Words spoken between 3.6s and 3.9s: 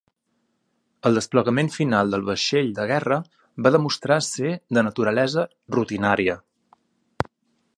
va